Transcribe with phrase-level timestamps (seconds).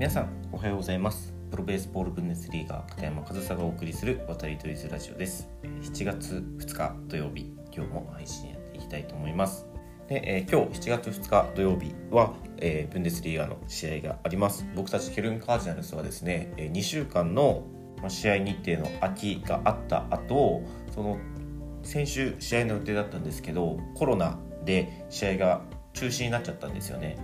[0.00, 1.34] 皆さんおはようございます。
[1.50, 5.46] プロベースボールブンデスリーガー片山和沙がお送りする渡りトイズラジオです。
[5.62, 9.66] 7月2日土曜日今日も配信やっていきたいと思います。
[10.08, 14.66] で、えー、今日7月2日土曜日は、えー、ブンデスリーガーの試合があります。
[14.74, 17.64] 僕たちケルンカージナルスはですねえ2週間の
[18.08, 20.62] 試合日程の空きがあった後
[20.94, 21.18] その
[21.82, 25.60] 先週試合の予定だったんですけどコロナで試合が
[25.92, 27.18] 中止になっちゃったんですよね。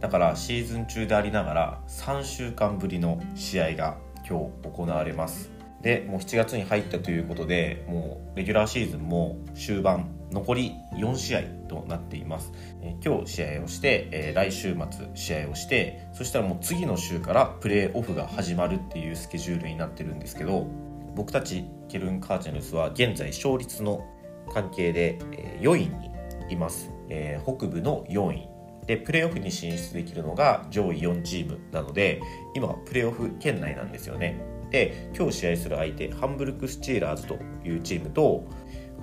[0.00, 3.96] だからシーズン中でありながら3週間ぶりの試合が
[4.28, 5.54] 今日行われます。
[5.84, 20.66] でもう7月に入ったということでもうレギュラーシーズンも終盤残り4試合となっています、え今日試合をして、え来週末試合をしてそしたらもう次の週からプレーオフが始まるっていうスケジュールになってるんですけど
[21.14, 24.04] 僕たちケルン・カージナルスは現在勝率の
[24.52, 26.10] 関係で、え4位に
[26.50, 28.53] います、え北部の4位。
[28.86, 32.20] でプレーオフに進出できるのが上位4チームなので
[32.54, 34.40] 今プレーオフ圏内なんですよね。
[34.70, 38.44] で今日試合する相手ハンブルクスチーラーズというチームと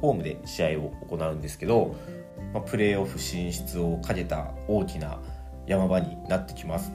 [0.02, 1.96] ホームで試合を行うんですけど、
[2.54, 5.20] まあ、プレーオフ進出をかけた大きな
[5.68, 6.92] 山場になってきます。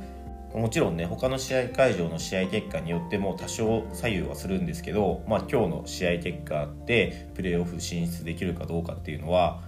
[0.54, 9.60] もちろんね他の試合会場の試合結果によっても多少左右はするんですけど、まあ、今日の試合結果でプレーオフ進出できるかどうかっていうのは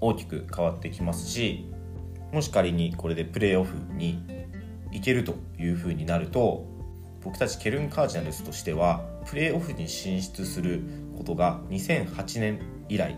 [0.00, 1.70] 大きく変わってきますし
[2.32, 4.22] もし仮にこれでプレーオフに
[4.92, 6.66] 行けるというふうになると
[7.22, 10.80] 僕たちケルン・カージナルスとしてはプレーオフに進出する
[11.16, 13.16] ことが2008年以来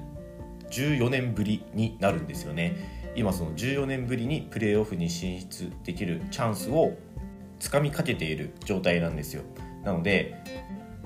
[0.70, 2.98] 14年ぶりになるんですよね。
[3.15, 6.97] 今その14年ぶりにプレーオフに進出できるチャンスを
[7.59, 9.43] つかみかけている状態なんですよ。
[9.84, 10.37] なので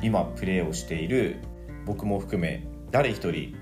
[0.03, 1.37] 今プレーをしている
[1.87, 3.57] 僕も含め誰一人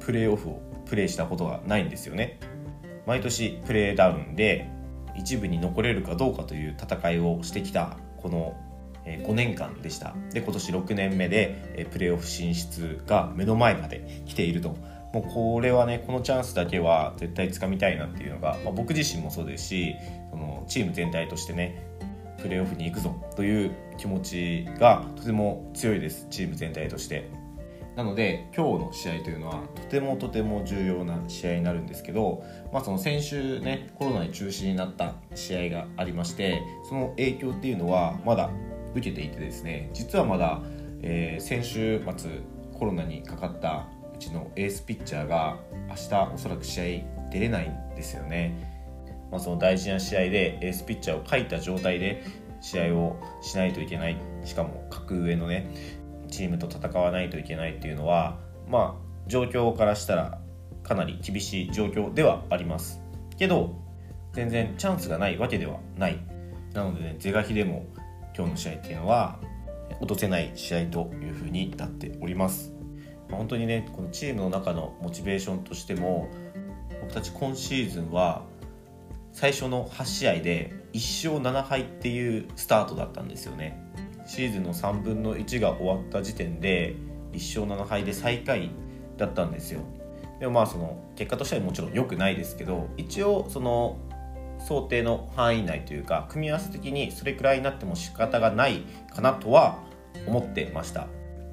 [0.00, 2.40] プレーオフをプレーしたことがないんですよね。
[3.06, 4.68] 毎年プレーダウンで
[5.16, 8.56] 一部に残れるかどうかという戦いをしてきたこの
[9.04, 10.14] 5年間でした。
[10.32, 14.76] で今年6年目でプレーオフ進出が目の前まで来ていると。
[15.12, 19.94] もうこれはねこのチャンスだけは絶対つかみたいなっていうのが、まあ、僕自身もそうですし
[20.30, 21.84] そのチーム全体としてね
[22.40, 27.41] プレーオフに行くぞという気持ちがとても強いですチーム全体として。
[27.96, 32.42] なので今日の試合というのはとてもとても重要な試合になるんですけど、
[32.72, 38.50] まあ、その先週ねコロナに中止になった試合がありましてその影響っていうのはまだ
[38.94, 40.62] 受けていてですね実はまだ、
[41.02, 42.30] えー、先週末
[42.78, 46.84] コロナにかかったうちのエースピッチャーが明日おそらく試合
[47.30, 48.72] 出れないんですよね。
[49.30, 52.22] まあ、その大事な試合でエースピッチャーを書いた状態で
[52.60, 55.70] 試合をしないといけないしかも格上のね
[56.32, 58.38] チームと戦わないといけないっていうのは
[58.68, 60.40] まあ状況からしたら
[60.82, 63.00] かなり厳しい状況ではあります。
[63.38, 63.76] けど
[64.32, 66.18] 全然チャンスがないわけではない。
[66.74, 67.86] なのでね是が非でも
[68.36, 69.38] 今日の試合っていうのは
[70.00, 72.72] 落とせない試合というふうになっております、
[73.28, 76.30] まあ、本当にねこのチームの中のモチベーションとしても
[77.02, 78.44] 僕たち今シーズンは
[79.32, 83.82] 最初の8試合で1勝7敗っていうスタートだったんですよね。
[84.26, 86.96] シーズンの3分の1が終わった時点で
[87.32, 88.70] 1勝7敗で最下位
[89.16, 89.80] だったんですよ。
[90.40, 93.98] でもまあその結果としてはもちろん良くないですけど一応その
[94.58, 98.82] 想定の範囲内というか組み合わせ的にそれくらいになっても仕方がない
[99.14, 99.78] かなとは
[100.26, 101.06] 思ってました。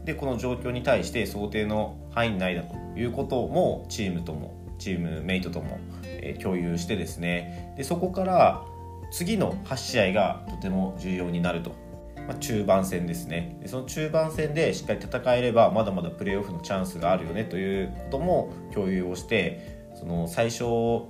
[0.06, 7.74] でこの状況に対して想定の範囲内だということもチームともチームメイトとも、え共有してですね。
[7.78, 8.64] でそこから
[9.12, 11.89] 次の8試合がとても重要になると。
[12.30, 13.58] まあ、中盤戦ですね。
[13.60, 21.10] でその中盤戦でしっかり戦えればまだまだプレーオフのチャンスがあるよねということも共有をしてその最初1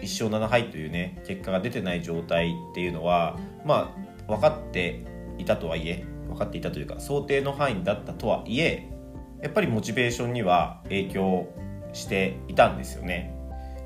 [0.00, 3.94] 勝7敗というね結果が出てない状態っていうのはま
[4.26, 5.04] あ分かって
[5.36, 8.90] いたとはいえ分かっていたというか想定の範囲だったとはいえ
[9.42, 11.46] やっぱりモチベーションには影響
[11.92, 13.34] していたんですよね。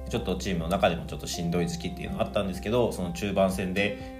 [0.08, 4.18] ちょっとチームの中でもちょっとしんどい時期っていうのがあったんですけどその中盤戦で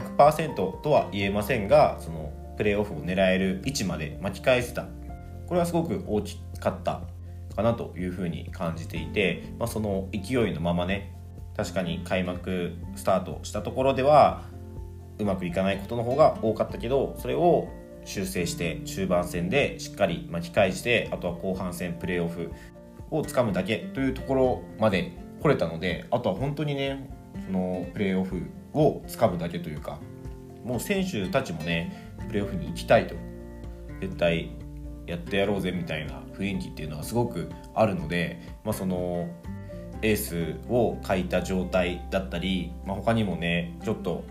[0.00, 4.86] 100%とは言えませんがそのプレーオフを狙える位置まで巻き返せた。
[5.46, 7.02] これはすごく大きかった。
[7.56, 11.16] かなというふうに感じていて、まあ、その勢いのままね
[11.56, 14.42] 確かに開幕スタートしたところでは
[15.18, 17.68] うまくいかないことの方が多かったけどそれを
[18.04, 22.52] 修正して中盤戦でしっかり巻き返してあとは後半戦プレーオフ
[23.10, 27.10] をつかむだけというところまで来れたのであとは本当にね
[27.46, 28.42] そのプレーオフ
[28.76, 29.98] をつかむだけというか
[30.64, 33.14] もう選手たちもねプレーオフに行きたいと
[34.00, 34.50] 絶対
[35.06, 39.28] やってやろうぜみたいな雰囲気っていうのはすごくあるので、まあ、その
[40.02, 44.24] エースを書いた状態だったり、まあ、他にもねちょっと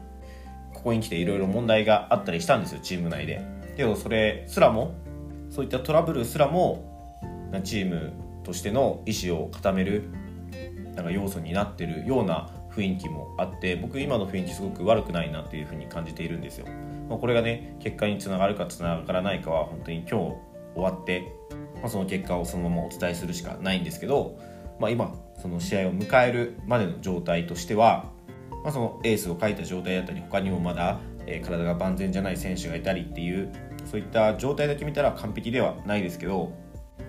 [0.73, 3.41] ここに来ていろいろ問題があったりしたんですよチーム内で。
[3.75, 4.93] けどそれすらも
[5.49, 8.13] そういったトラブルすらもチーム
[8.43, 10.09] としての意思を固める
[10.95, 16.67] なんか要素になってるような雰囲気もあって僕今の雰囲気すごく悪くないなっていうふうに感じているんですよ、
[17.09, 20.15] まあ、これがね結果につながるかつながらないかは本当に今日
[20.75, 21.31] 終わって、
[21.75, 24.37] まあ、その結果をそのままお伝えするしかないんですけど、
[24.79, 28.11] まあ、今その試合を迎えるまでの状態としては、
[28.63, 30.99] まあ、そのエースを書いた状態だったり他にもまだ、
[31.43, 33.51] 体が万全じゃない選手がいたりっていう
[33.85, 36.51] そういった状態だけ見たら完璧ではないですけど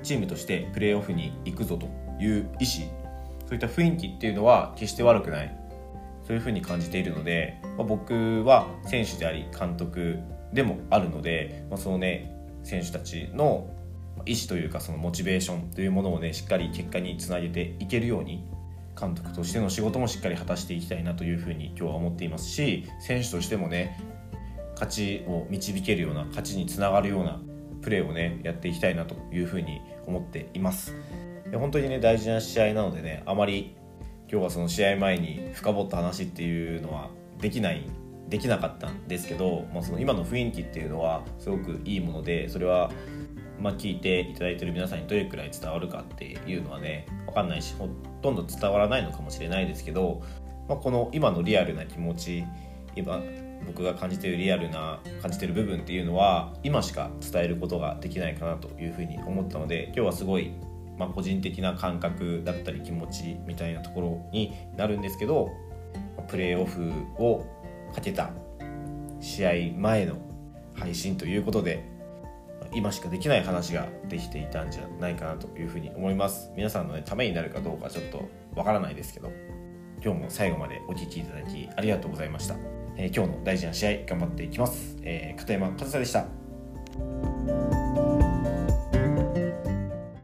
[0.03, 1.87] チームとしてプレーオフに行くぞと
[2.19, 3.06] いう意思
[3.47, 5.67] そういった雰囲気っていうのは決して悪くない。
[6.27, 10.19] そういうふうに感じているので、まあ、僕は選手であり監督
[10.53, 13.71] でもあるので、まあ、そのね選手たちの
[14.25, 18.45] 意思というかそのモチベーションというものをねしっかり結果につなげていけるように
[18.99, 24.01] 監督としての仕事もしっかり果たしていきたいなというふうに今日は思っていますし選手としてもね
[24.75, 27.41] 勝ちを導けるような勝ちにつながるような
[27.83, 30.93] プレーをねやっていきたいなというふうに思っています。
[31.55, 33.77] 本当にね大事な試合なのでねあまり
[34.31, 37.11] 今日はその試合前に深掘った話っていうのは
[37.41, 37.89] できない
[38.29, 42.91] できなかったんですけど、まあ、その今の雰囲気っていうのはすごくいいものでそれは
[43.61, 47.89] まあ聞いていただいてる皆さんにどれくらい伝わるかっていうのはね分かんないしほ
[48.23, 50.23] とんど伝わらないのかもしれないですけど、
[50.69, 52.45] まあ、この今のリアルな気持ち
[52.97, 53.23] 今
[53.67, 60.53] 僕が感じてるリアルな感じてる部分っていうのは今しか伝えることができないかなというふうに思ったので今日はすごい
[60.99, 65.51] まあ、個人的な感覚だったり気持ちみたいなところになるんですけど
[66.29, 67.45] プレーオフを
[67.95, 68.31] かけた
[69.21, 70.17] 試合前の
[70.75, 71.85] 配信ということで
[72.73, 76.51] 今しかできない話ができていたんじゃないかなというふうに思います。
[76.57, 79.31] 皆さんの、ね、ためになるかどうかちょっとわからないですけど
[80.05, 82.57] 今日も最後までお聴きいただきありがとうございました、
[82.97, 86.46] えー、今日の大事な試合頑張っていきます、えー、片山和沙でした。